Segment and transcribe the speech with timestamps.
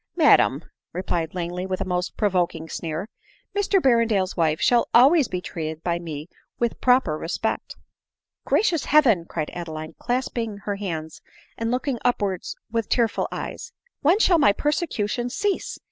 [0.15, 0.63] "Madam,"
[0.93, 3.07] replied Langley with a most provoking sneer,
[3.55, 6.27] "MrBerrendale's wife shall always be treated by me
[6.57, 7.75] with proper respect.""
[8.43, 11.21] Gracious Heaven!" cried Adeline, clasping her hands
[11.55, 15.77] and looking upwards with tearful eyes," when shall my persecutions cease